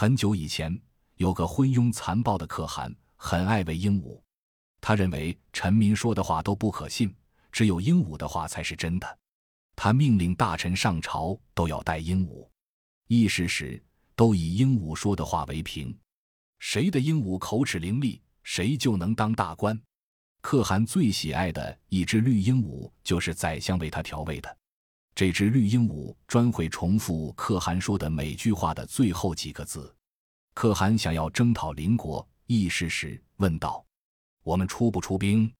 [0.00, 0.80] 很久以前，
[1.16, 4.22] 有个昏庸残暴的可汗，很爱喂鹦鹉。
[4.80, 7.12] 他认为臣民说的话都不可信，
[7.50, 9.18] 只有鹦鹉的话才是真的。
[9.74, 12.48] 他命令大臣上朝都要带鹦鹉，
[13.08, 13.82] 议事时
[14.14, 15.92] 都以鹦鹉说的话为凭。
[16.60, 19.76] 谁的鹦鹉口齿伶俐，谁就能当大官。
[20.40, 24.58] 可汗最喜爱的一只绿鹦鹉，就是宰相为他调喂的。
[25.18, 29.92] 这只绿鹦鹉专会重复可汗说的每句话的最后几个字。
[30.54, 33.84] 可汗想要征讨邻国，议事时问道。
[34.44, 35.52] 我们出不出兵？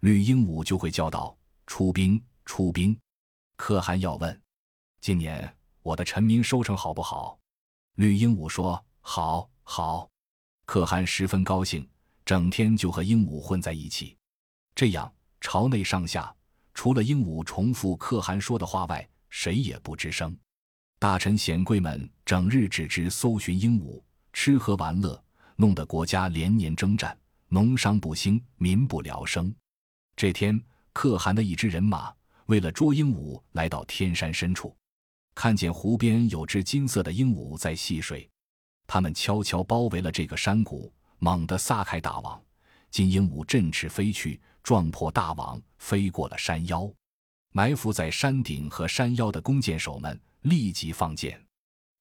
[0.00, 1.34] 绿鹦鹉就会叫道
[1.66, 2.94] ：“出兵，出兵！”
[3.56, 4.42] 可汗要问
[5.00, 7.38] ：“今年我的臣民收成好不好？”
[7.96, 10.06] 绿鹦鹉说：“好，好。”
[10.66, 11.88] 可汗十分高兴，
[12.26, 14.18] 整天就和鹦鹉混在一起。
[14.74, 16.36] 这样，朝内上下
[16.78, 20.38] 除了鹦鹉重复可汗说的话外，谁也不吱声。
[21.00, 24.00] 大臣显贵们整日只知搜寻鹦鹉，
[24.32, 25.20] 吃喝玩乐，
[25.56, 27.18] 弄得国家连年征战。
[27.48, 29.52] 农商不兴，民不聊生。
[30.14, 32.14] 这天，可汗的一支人马
[32.46, 34.72] 为了捉鹦鹉，来到天山深处，
[35.34, 38.30] 看见湖边有只金色的鹦鹉在戏水。
[38.86, 42.40] 他们悄悄包围了这个山谷，猛地撒开大网，
[42.88, 46.92] 金鹦鹉振翅飞去，撞破大网，飞过了山腰。
[47.52, 51.42] 埋伏在山顶和山腰的弓箭手们立即放箭，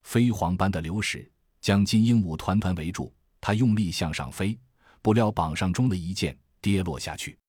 [0.04, 4.58] 飞蝗般的流矢将金鹦鹉团团围住，它用力向上飞。
[5.02, 7.40] 不料榜上中的一箭跌落下去，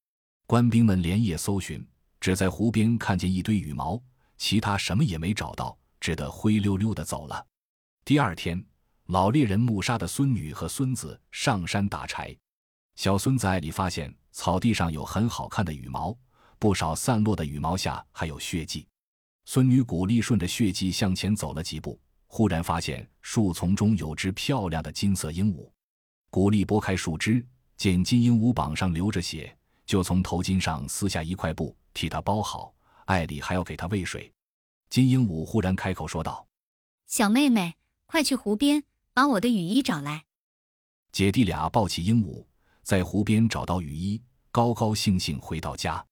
[0.47, 1.85] 官兵们连夜搜寻，
[2.21, 4.01] 只在湖边看见一堆羽毛，
[4.37, 7.45] 其他什么也没找到，只得灰溜溜的走了。
[8.05, 8.65] 第二天，
[9.07, 12.37] 老猎人穆沙的孙女和孙子上山打柴，
[12.95, 16.17] 小孙子艾里发现草地上有很好看的羽毛，
[16.61, 18.87] 不少散落的羽毛下还有血迹。
[19.47, 25.69] 孙女古丽顺着血迹向前走了几步，忽然发现树丛中有只漂亮的金色鹦鹉。
[26.31, 27.45] 古丽拨开树枝，
[27.77, 32.73] 见金鹦鹉膀上流着血，就从头巾上撕下一块布替它包好。
[33.07, 34.33] 艾里还要给它喂水。
[34.89, 36.47] 金鹦鹉忽然开口说道
[37.09, 37.75] ：“小妹妹，
[38.07, 40.27] 快去湖边把我的雨衣找来。”
[41.11, 42.47] 姐弟俩抱起鹦鹉，
[42.85, 44.23] 在湖边找到雨衣，
[44.59, 46.05] 高高兴兴回到家。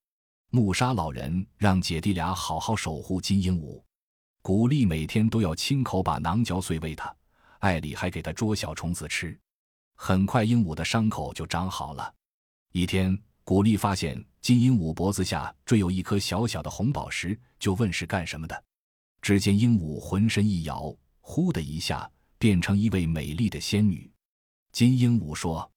[0.51, 3.83] 木沙老人让姐弟俩好好守护金鹦鹉。
[4.41, 7.13] 古丽每天都要亲口把囊嚼碎喂它，
[7.59, 9.37] 艾丽还给它捉小虫子吃。
[9.97, 12.15] 很快，鹦鹉的伤口就长好了。
[12.71, 18.65] 一天，古丽发现金鹦鹉脖子下坠有一颗小小的红宝石，就问是干什么的。
[19.21, 22.09] 只见鹦鹉浑身一摇，呼的一下
[22.39, 24.09] 变成一位美丽的仙女。
[24.71, 25.69] 金鹦鹉说：“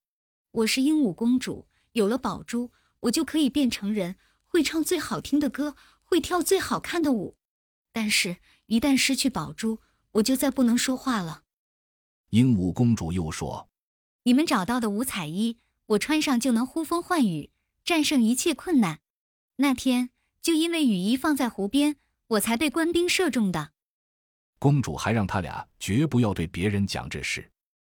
[0.53, 7.37] 我是鹦鹉公主，有了宝珠，我就可以变成人，会唱最好听的歌，会跳最好看的舞。
[7.91, 9.79] 但是，一旦失去宝珠，
[10.11, 11.43] 我就再不能说话了。”
[12.29, 13.69] 鹦鹉公主又说。
[14.23, 15.57] 你们找到的五彩衣，
[15.87, 17.51] 我穿上就能呼风唤雨，
[17.83, 18.99] 战胜一切困难。
[19.55, 20.11] 那天
[20.41, 21.95] 就因为雨衣放在湖边，
[22.27, 23.71] 我才被官兵射中的。
[24.59, 27.51] 公主还让他俩绝不要对别人讲这事。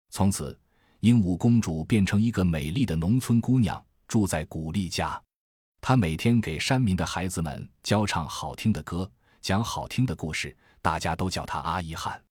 [0.08, 0.58] 从此，
[1.02, 5.20] 鹦鹉公主变成一个美丽的农村姑娘，住在古丽家。
[5.80, 12.22] 她每天给山民的孩子们教唱好听的歌，讲好听的故事，大家都叫她阿依汗。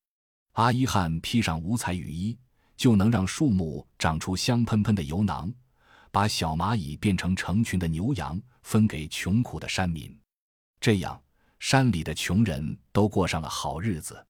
[0.53, 2.37] 阿依汗披上五彩雨衣。
[2.77, 5.53] 就能让树木长出香喷喷的油囊，
[6.09, 10.19] 把小蚂蚁变成成群的牛羊，分给穷苦的山民。
[10.79, 11.21] 这样，
[11.59, 14.25] 山里的穷人都过上了好日子。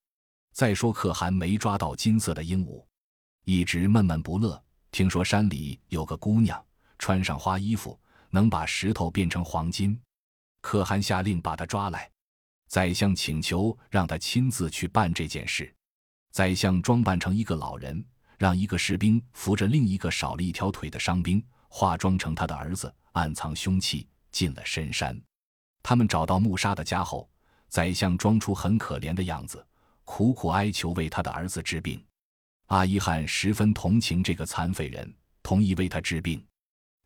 [0.51, 2.83] 再说，可汗没抓到金色的鹦鹉，
[3.43, 4.61] 一直闷闷不乐。
[4.91, 6.63] 听说山里有个姑娘，
[6.97, 9.99] 穿上花衣服，能把石头变成黄金。
[10.61, 12.09] 可汗下令把她抓来。
[12.67, 15.73] 宰相请求让他亲自去办这件事。
[16.31, 18.05] 宰相装扮成一个老人。
[18.37, 25.15] 让一个士兵扶着另一个少了一条腿的伤兵，化妆成他的儿子，暗藏凶器进了深山。
[25.83, 27.29] 他们找到穆沙的家后，
[27.67, 29.63] 宰相装出很可怜的样子，
[30.05, 32.03] 苦苦哀求为他的儿子治病。
[32.71, 35.13] 阿依汗十分同情这个残废人，
[35.43, 36.41] 同意为他治病。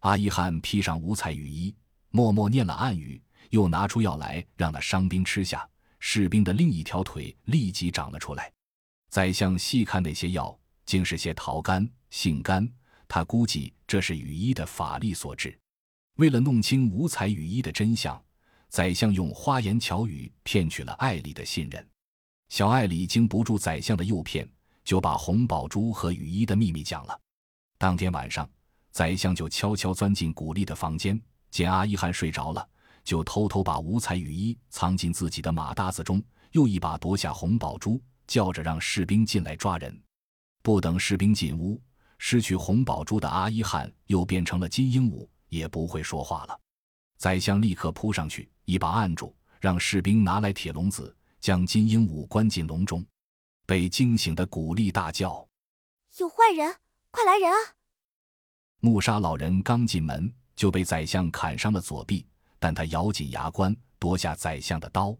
[0.02, 1.76] 阿依汗披上五彩雨衣，
[2.12, 3.20] 默默念了暗语，
[3.50, 5.68] 又拿出药来让那伤兵吃下，
[5.98, 8.54] 士兵的另一条腿立即长了出来。
[9.10, 10.56] 宰相细看那些药。
[10.86, 12.72] 竟是些桃干、杏干，
[13.08, 15.58] 他估计这是雨衣的法力所致。
[16.18, 18.24] 为了弄清五彩雨衣的真相，
[18.70, 21.84] 宰相用花言巧语骗取了艾丽的信任。
[22.50, 24.48] 小艾丽经不住宰相的诱骗，
[24.86, 27.20] 就把红宝珠和雨衣的秘密讲了。
[27.78, 28.50] 当天晚上，
[28.92, 31.20] 宰相就悄悄钻进古丽的房间，
[31.52, 32.66] 见阿依汗睡着了，
[33.04, 40.02] 就偷偷把五彩雨衣藏进自己的马搭子中，又一把夺下红宝珠，叫着让士兵进来抓人。
[40.62, 41.82] 不等士兵进屋，
[42.18, 46.60] 失去红宝珠的阿依汉又变成了金鹦鹉，也不会说话了。
[47.18, 53.06] 宰相立刻扑上去，一把按住，让士兵拿来铁笼子，将金鹦鹉关进笼中。
[53.66, 55.48] 被惊醒的古丽大叫
[56.20, 56.76] ：“有坏人！
[57.12, 57.58] 快来人啊！”
[58.82, 62.26] 木沙老人刚进门，就被宰相砍伤了左臂，
[62.60, 65.18] 但他咬紧牙关，夺下宰相的刀。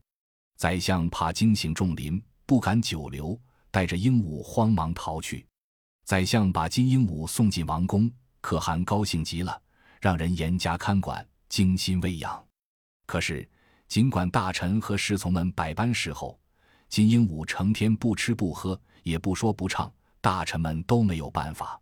[0.57, 3.39] 宰相怕惊醒众林，不敢久留，
[3.71, 5.45] 带着鹦鹉慌忙逃去。
[6.03, 9.59] 宰相把金鹦鹉送进王宫，可汗高兴极了，
[10.00, 12.45] 让人严加看管，精心喂养。
[13.07, 13.50] 可是，
[13.88, 16.39] 尽管大臣和侍从们百般侍候，
[16.89, 19.91] 金鹦鹉成天不吃不喝，也不说不唱，
[20.21, 21.79] 大臣们都没有办法。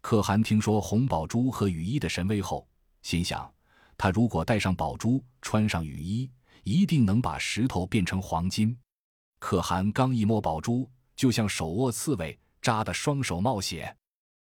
[0.00, 2.66] 可汗听说红宝珠和雨衣的神威后，
[3.02, 3.52] 心想：
[3.96, 6.30] 他如果戴上宝珠，穿上雨衣，
[6.64, 8.76] 一定能把石头变成黄金。
[9.38, 13.94] 可汗刚一摸宝珠，就像手握刺猬，扎得双手冒血。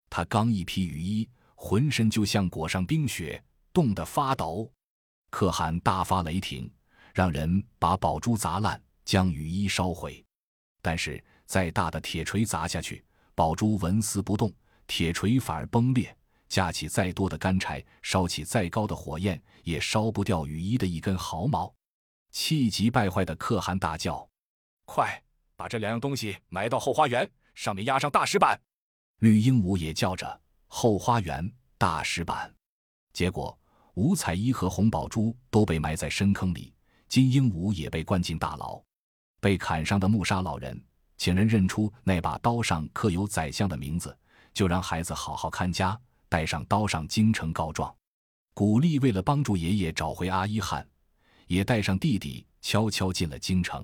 [0.09, 4.71] 他刚一披雨衣，浑身就像裹上冰雪，冻得发抖。
[5.31, 6.69] 可汗大发雷霆，
[7.13, 10.23] 让人把宝珠砸烂，将雨衣烧毁。
[10.81, 13.03] 但是再大的铁锤砸下去，
[13.35, 14.53] 宝珠纹丝不动。
[14.85, 16.15] 铁锤反而崩裂，
[16.49, 21.73] 架起再多的干柴，烧起再高的火焰，也烧不掉雨衣的一根毫毛。
[22.31, 24.27] 气急败坏的可汗大叫
[24.85, 25.23] ：“快
[25.55, 28.59] 把这两样东西埋到后花园，上面压上大石板！”
[29.19, 32.53] 绿鹦鹉也叫着：“后花园大石板！”
[33.13, 33.57] 结果
[33.93, 36.73] 五彩衣和红宝珠都被埋在深坑里，
[37.07, 38.83] 金鹦鹉也被关进大牢。
[39.43, 40.81] 被砍伤的木沙老人
[41.17, 44.17] 请人认出那把刀上刻有宰相的名字。
[44.53, 45.99] 就让孩子好好看家，
[46.29, 47.93] 带上刀上京城告状。
[48.53, 50.87] 古丽为了帮助爷爷找回阿依汗，
[51.47, 53.83] 也带上弟弟悄悄进了京城。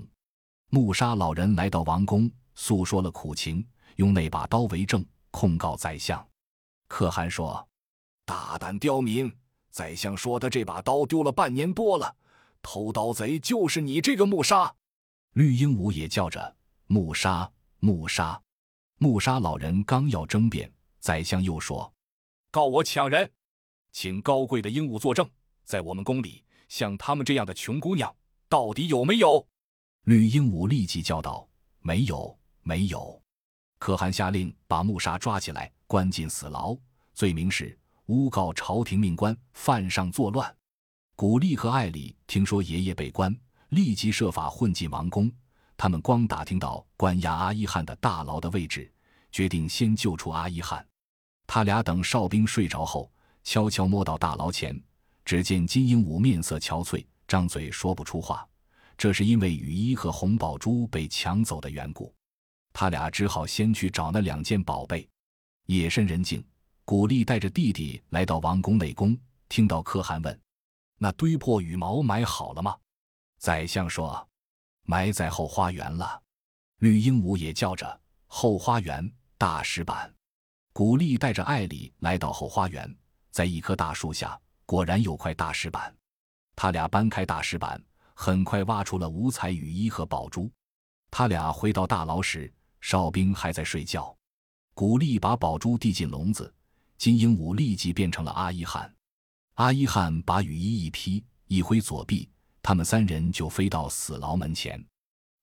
[0.70, 3.66] 木沙老人来到王宫，诉说了苦情，
[3.96, 6.24] 用那把刀为证，控告宰相。
[6.88, 7.68] 可汗说
[8.24, 9.30] ：“大胆刁民！
[9.72, 12.16] 宰相说的这把刀丢了半年多了，
[12.62, 14.72] 偷刀贼就是你这个木沙。”
[15.34, 16.56] 绿鹦鹉也叫着
[16.88, 17.50] ：“木沙，
[17.80, 18.42] 木沙。”
[18.98, 21.94] 木沙老人刚要争辩，宰相又说
[22.52, 23.32] ：“告我抢人，
[23.92, 25.30] 请高贵的鹦鹉作证，
[25.64, 28.14] 在我们宫里，像他们这样的穷姑娘，
[28.50, 29.48] 到底有没有？”
[30.04, 31.48] 绿鹦鹉立即叫道
[31.80, 33.22] ：“没有，没有。”
[33.80, 36.76] 可汗下令把木沙抓起来，关进死牢，
[37.14, 37.78] 罪名是
[38.08, 40.54] 诬告朝廷命官犯上作乱。
[41.16, 43.34] 古丽和艾里听说爷爷被关，
[43.70, 45.32] 立即设法混进王宫。
[45.78, 48.92] 他们光打听到关押阿依汗的大牢的位置，
[49.32, 50.86] 决定先救出阿依汗。
[51.48, 53.10] 他俩等哨兵睡着后，
[53.44, 54.78] 悄悄摸到大牢前，
[55.24, 58.46] 只见金鹦鹉面色憔悴，张嘴说不出话。
[58.98, 62.14] 这是因为雨衣和红宝珠被抢走的缘故。
[62.74, 65.08] 他俩只好先去找那两件宝贝。
[65.68, 66.44] 夜深人静，
[66.84, 69.18] 古丽带着弟弟来到王宫内宫，
[69.48, 70.40] 听到可汗问
[71.00, 72.76] ：“那堆破羽毛买好了吗？”
[73.40, 74.26] 宰相说。
[74.84, 76.20] 埋在后花园了，
[76.80, 79.08] 绿鹦鹉也叫着后花园
[79.38, 80.12] 大石板。
[80.74, 82.98] 古丽带着艾里来到后花园，
[83.30, 85.96] 在一棵大树下，果然有块大石板。
[86.56, 87.80] 他俩搬开大石板，
[88.16, 90.52] 很快挖出了五彩雨衣和宝珠。
[91.12, 92.52] 他俩回到大牢时，
[92.82, 94.16] 哨兵还在睡觉。
[94.74, 96.52] 古丽把宝珠递进笼子，
[96.98, 98.92] 金鹦鹉立即变成了阿依汉。
[99.54, 102.28] 阿依汉把雨衣一披，一挥左臂。
[102.62, 104.84] 他们三人就飞到死牢门前，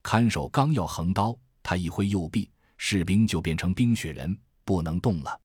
[0.02, 5.40] 看守刚要横刀，他一挥右臂，士兵就变成冰雪人，不能动了。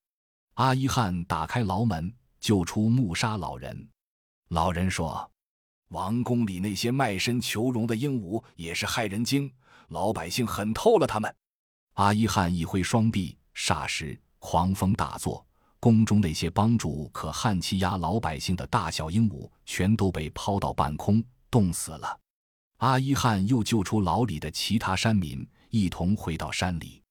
[0.56, 3.88] 阿依汉打开牢门，救出木沙老人。
[4.50, 5.32] 老人说
[5.90, 9.52] ：“王宫里那些卖身求荣的鹦鹉也是害人精，
[9.88, 11.34] 老百姓狠透了他们。”
[11.96, 15.46] 阿依汉一挥双臂，霎时狂风大作，
[15.80, 21.24] 宫中那些帮主可汗欺压老百姓的大小鹦鹉，全都被抛到半空。
[21.52, 22.20] 冻死了，
[22.78, 27.04] 阿依汉又救出牢里的其他山民，一同回到山里。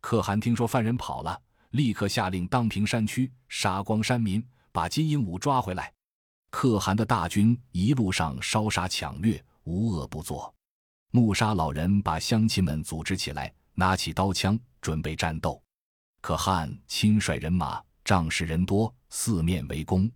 [0.00, 1.40] 可汗听说犯人跑了，
[1.72, 5.92] 立刻下令荡平山区，杀光山民，把金鹦鹉抓回来。
[6.50, 10.52] 可汗的大军一路上烧杀抢掠，无恶不作。
[11.10, 15.62] 木沙老人把乡亲们组织起来，拿起刀枪准备战斗。
[16.22, 20.10] 可汗亲率人马，仗势人多，四面围攻。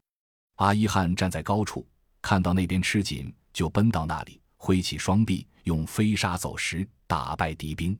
[0.56, 1.86] 阿依汉站在高处，
[2.22, 3.34] 看到那边吃紧。
[3.56, 7.98] 就奔到那里，挥起双臂，用飞沙走石打败敌兵。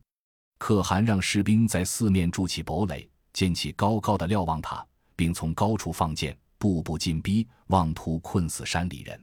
[0.58, 4.86] 可汗让士兵在四面筑起堡垒，建起高高的瞭望塔，
[5.16, 9.18] 并从高处放箭，步步进逼，妄图困死山里人。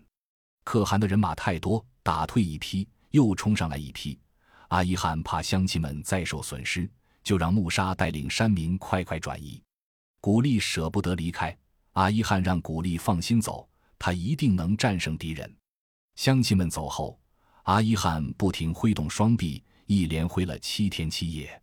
[0.63, 4.19] 可汗的人马太多，打退一批，又冲上来一批。
[4.69, 6.89] 阿依汗怕乡亲们再受损失，
[7.23, 9.61] 就让穆沙带领山民快快转移。
[10.19, 11.55] 古丽舍不得离开，
[11.91, 15.55] 阿依汗让古丽放心走，他一定能战胜敌人。
[16.15, 17.19] 乡亲们走后，
[17.63, 21.61] 阿依汗不停挥动双臂，一连挥了七天七夜。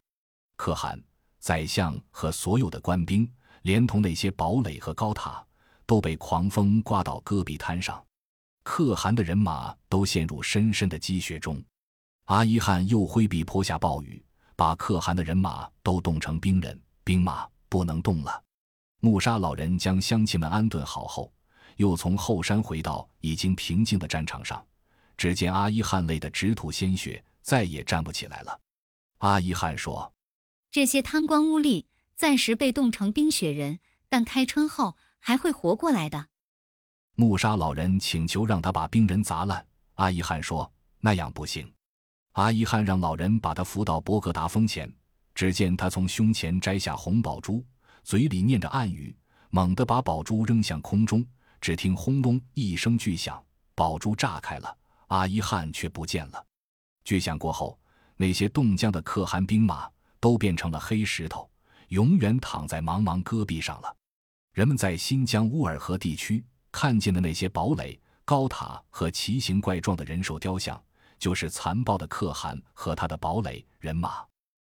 [0.57, 1.01] 可汗、
[1.39, 3.31] 宰相和所有的官兵，
[3.63, 5.45] 连同那些堡垒和高塔，
[5.87, 8.05] 都被狂风刮到戈壁滩上。
[8.63, 11.63] 可汗的人马都陷入深深的积雪中。
[12.27, 14.23] 阿依汗又挥臂泼下暴雨，
[14.55, 18.43] 把可汗的人马都冻成冰人，兵马不能动了。
[19.01, 21.33] 穆沙老人将乡亲们安顿好后，
[21.81, 24.63] 又从后山回到已经平静的战场上。
[25.17, 28.61] 只见阿依汗累得直吐鲜血，再也站不起来了。
[29.19, 30.13] 阿依汗说
[30.71, 33.79] ：“这些贪官污吏暂时被冻成冰雪人，
[34.11, 36.27] 但开春后还会活过来的。”
[37.17, 39.67] 穆沙老人请求让他把冰人砸烂。
[39.95, 40.71] 阿依汗说
[41.01, 41.71] ：“那样不行。”
[42.33, 44.91] 阿依汗让老人把他扶到博格达峰前，
[45.35, 47.65] 只见他从胸前摘下红宝珠。
[48.03, 49.17] 嘴里念着暗语，
[49.51, 51.25] 猛地把宝珠扔向空中，
[51.61, 53.43] 只听轰隆一声巨响，
[53.75, 54.77] 宝珠炸开了，
[55.09, 56.47] 阿依汗却不见了。
[57.05, 57.79] 巨响过后，
[58.17, 59.89] 那些冻僵的可汗兵马
[60.19, 61.51] 都变成了黑石头，
[61.89, 63.97] 永远躺在茫茫戈壁上了。
[64.53, 70.83] 人们在新疆乌尔河地区看见的那些堡垒、高塔和奇形怪状的人兽雕像，
[71.19, 74.25] 就是残暴的可汗和他的堡垒人马。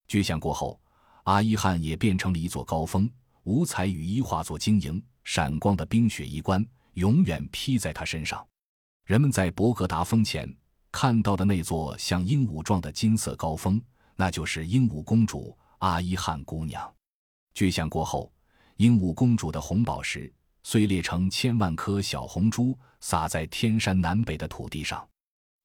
[0.07, 0.79] 巨响过后。
[1.25, 3.07] 阿依汗也变成了一座高峰，
[3.43, 8.45] 五彩羽衣化作晶莹闪光的冰雪衣冠，永远披在他身上。
[9.05, 10.51] 人们在博格达峰前
[10.91, 13.81] 看到的那座像鹦鹉状的金色高峰，
[14.15, 16.93] 那就是鹦鹉公主阿依汗姑娘。
[17.53, 18.31] 巨响过后，
[18.77, 20.31] 鹦鹉公主的红宝石
[20.63, 25.07] 碎裂成千万颗小红珠，洒在天山南北的土地上。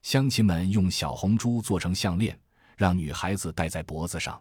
[0.03, 2.39] 乡亲们用小红珠做成项链，
[2.77, 4.41] 让女孩子戴在脖子上。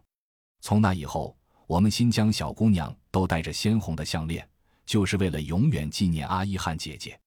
[0.62, 4.48] 从那以后，我们新疆小姑娘都戴着鲜红的项链，
[4.86, 7.20] 就是为了永远纪念阿依汗姐姐。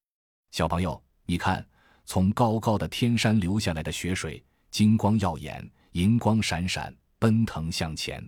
[0.51, 1.67] 小朋友，你看，
[2.05, 8.23] 从高高的天山流下来的雪水，金光耀眼，银光闪闪，奔腾向前，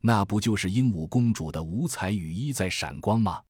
[0.00, 3.42] 那不就是鹦鹉公主的五彩羽衣在闪光吗？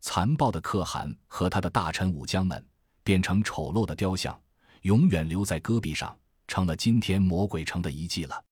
[0.00, 2.64] 残暴的可汗和他的大臣武将们
[3.02, 4.38] 变成丑陋的雕像，
[4.82, 8.44] 永远留在戈壁上，成了今天魔鬼城的遗迹了。